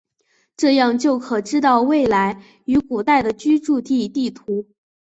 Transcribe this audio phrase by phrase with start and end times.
[0.57, 4.65] 这样就可知道未来与古代的居住地地图。